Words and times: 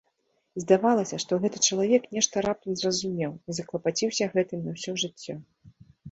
І 0.59 0.61
здавалася, 0.61 1.17
што 1.23 1.37
гэты 1.41 1.57
чалавек 1.67 2.07
нешта 2.17 2.41
раптам 2.45 2.73
зразумеў 2.79 3.35
і 3.35 3.51
заклапаціўся 3.57 4.29
гэтым 4.33 4.59
на 4.69 4.73
ўсё 4.79 4.95
жыццё. 5.03 5.35